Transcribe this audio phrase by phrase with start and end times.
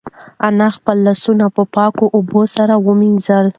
[0.47, 3.45] انا خپل لاسونه په پاکو اوبو سره ومینځل.